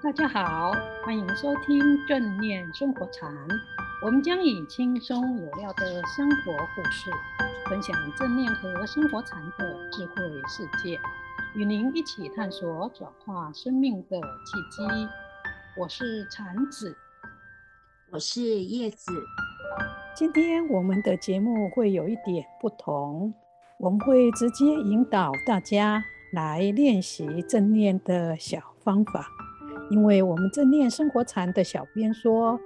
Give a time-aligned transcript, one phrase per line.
[0.00, 0.70] 大家好，
[1.04, 3.28] 欢迎收听正念生活禅。
[4.04, 7.10] 我们将以轻松有料的生活故事，
[7.68, 10.96] 分享正念和生活禅的智慧世界，
[11.56, 14.84] 与您一起探索转化生命的契机。
[15.76, 16.96] 我是禅子，
[18.12, 19.12] 我是叶子。
[20.14, 23.34] 今天我们的节目会有一点不同，
[23.80, 29.26] 我们会直接引导大家来练习正念的小方法。
[29.90, 32.60] 因为我们正念生活禅的小编说，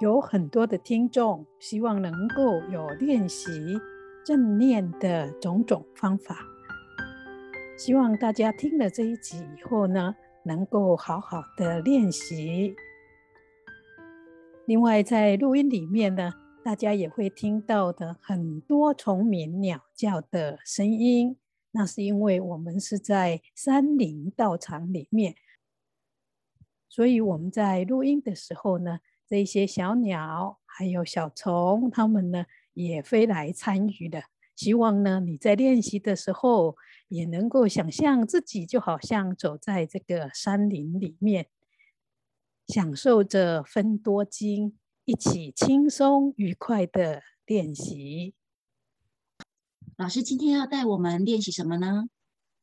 [0.00, 3.76] 有很多的听众希望能够有练习
[4.24, 6.38] 正念的种种方法，
[7.76, 12.76] 希望大家听了这一集以后呢，能够好好的练习。
[14.66, 16.32] 另外，在录音里面呢，
[16.64, 21.36] 大家也会听到的很多虫鸣鸟叫的声音，
[21.72, 25.34] 那是因为我们是在山林道场里面。
[26.92, 34.24] 所以我们在录音的时候呢，这些小鸟还有小虫，它们呢也飞来参与的。
[34.54, 36.76] 希望呢你在练习的时候，
[37.08, 41.48] 也能够想象自己就好像走在这个山林里面，
[42.66, 48.34] 享受着分多精，一起轻松愉快的练习。
[49.96, 52.10] 老师今天要带我们练习什么呢？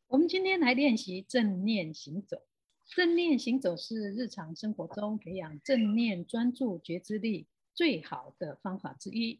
[0.09, 2.43] 我们今天来练习正念行走。
[2.89, 9.39] 正念行走是日常生活中培养正念专注觉知力最好的方法之一，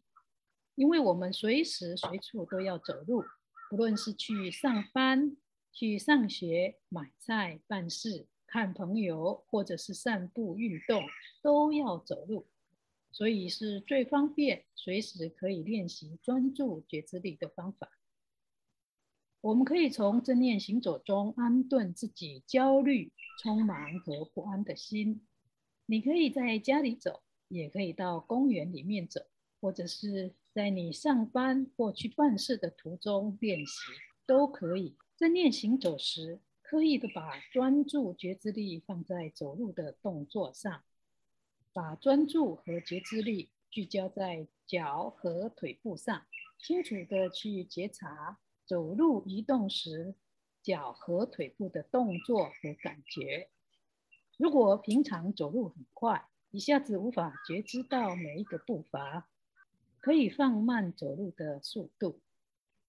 [0.76, 3.24] 因为我们随时随处都要走路，
[3.72, 5.36] 不论是去上班、
[5.74, 11.04] 去上学、买菜、办事、看朋友，或者是散步运动，
[11.42, 12.46] 都要走路，
[13.12, 17.90] 所以是最方便、随时可以练习专注觉知力的方法。
[19.42, 25.26] 我们可以从正念行走中安顿自己焦虑、匆忙和不安的心。
[25.86, 29.22] 你可以在家里走，也可以到公园里面走，
[29.62, 33.74] 或者是在你上班或去办事的途中练习，
[34.26, 34.98] 都可以。
[35.16, 40.84] 正念行走时，刻意的把专注觉知力放在走路的动作上，
[41.72, 46.26] 把专注和觉知力聚焦在脚和腿部上，
[46.58, 48.38] 清楚的去觉察。
[48.70, 50.14] 走路移动时，
[50.62, 53.50] 脚和腿部的动作和感觉。
[54.38, 59.28] 如果平常走路很快，一下子无法觉知到每一个步伐，
[59.98, 62.20] 可以放慢走路的速度。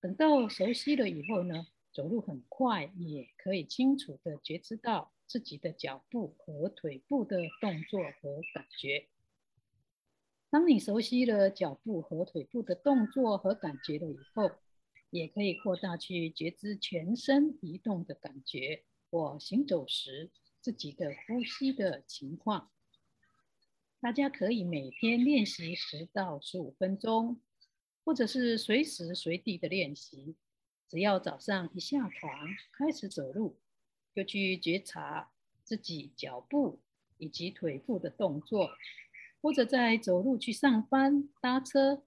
[0.03, 9.07] 等到熟悉了以后呢，走路很快也可以清楚地觉知到自己的脚步和腿部的动作和感觉。
[10.51, 14.51] 当你熟悉了脚步和腿部的动作和感觉了以后，
[15.11, 22.71] 也可以扩大去觉知全身移动的感觉，或行走时自己的呼吸的情况。
[24.01, 27.41] 大家可以每天练习十到十五分钟，
[28.05, 30.37] 或者是随时随地的练习。
[30.89, 33.59] 只要早上一下床开始走路，
[34.15, 35.33] 就去觉察
[35.65, 36.81] 自己脚步
[37.19, 38.71] 以及腿部的动作，
[39.43, 42.05] 或者在走路去上班、搭车、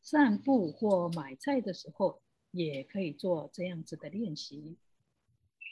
[0.00, 2.22] 散步或买菜的时候。
[2.52, 4.76] 也可以做这样子的练习，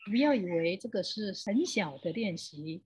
[0.07, 2.83] 不要以为这个是很小的练习。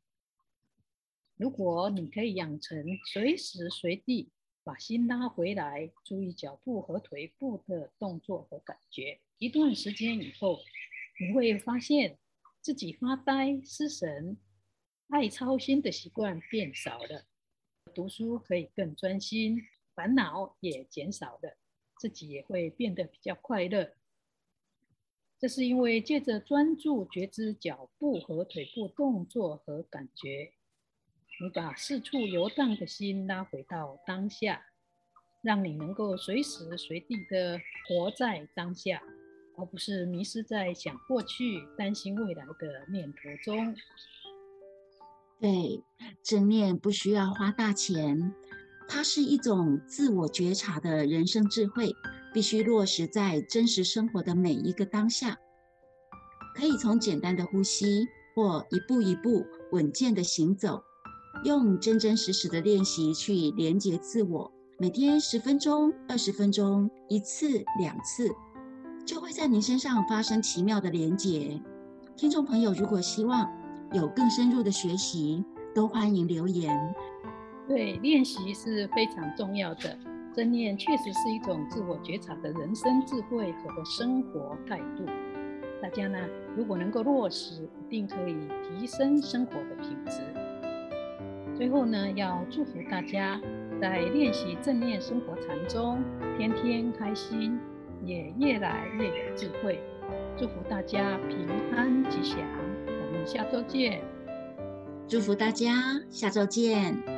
[1.37, 4.31] 如果你可以养成随时随地
[4.63, 10.59] 把心拉回来，注意脚步和腿部的动作和感觉，一段时间以后，
[11.21, 12.19] 你会发现
[12.61, 14.37] 自己发呆、失神、
[15.09, 17.27] 爱操心的习惯变少了，
[17.95, 19.63] 读书可以更专心，
[19.95, 21.57] 烦恼也减少了。
[21.99, 23.93] 自己也会变得比较快乐，
[25.39, 30.53] 这是因为借着专注觉知脚步和腿部动作和感觉，
[31.41, 34.67] 你把四处游荡的心拉回到当下，
[35.43, 39.03] 让你能够随时随地的活在当下，
[39.57, 43.77] 而不是迷失在想过去、担心未来的念头中。
[45.41, 45.83] 对，
[46.23, 48.35] 正念不需要花大钱。
[48.87, 51.95] 它是一种自我觉察的人生智慧，
[52.33, 55.37] 必须落实在真实生活的每一个当下。
[56.55, 60.81] 可以从简单的呼吸，或一步一步稳健的行走，
[61.45, 64.53] 用真真实实的练习去连接自我。
[64.79, 67.49] 每天十分钟、二十分钟，一次
[67.79, 68.29] 两次，
[69.05, 71.61] 就会在您身上发生奇妙的连接。
[72.17, 73.51] 听众朋友，如果希望
[73.93, 75.45] 有更深入的学习，
[75.75, 76.95] 都欢迎留言。
[77.69, 79.97] 对练习是非常重要的。
[80.35, 85.05] 正念确实是一种自我觉察的人生智慧和生活态度。
[85.81, 86.19] 大家呢，
[86.57, 90.23] 如果能够落实，一定可以提升生活的品质。
[91.57, 93.41] 最后呢，要祝福大家
[93.81, 96.03] 在练习正念生活禅中，
[96.37, 97.57] 天天开心，
[98.05, 99.79] 也越来越有智慧。
[100.37, 101.47] 祝福大家平
[101.77, 102.41] 安吉祥。
[102.87, 104.03] 我们下周见，
[105.07, 105.75] 祝福大家
[106.11, 107.14] 下周见。